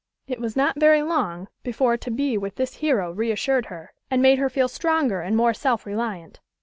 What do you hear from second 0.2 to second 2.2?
It was not very long before to